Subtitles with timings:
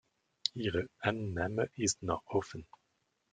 [0.55, 2.65] Ihre Annahme ist noch offen.